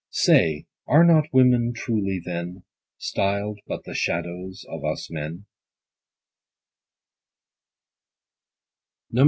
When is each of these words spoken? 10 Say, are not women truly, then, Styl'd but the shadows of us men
10 0.07 0.07
Say, 0.35 0.65
are 0.87 1.03
not 1.03 1.31
women 1.31 1.73
truly, 1.75 2.19
then, 2.25 2.63
Styl'd 2.97 3.59
but 3.67 3.83
the 3.83 3.93
shadows 3.93 4.65
of 4.67 4.83
us 4.83 5.11
men 5.11 5.45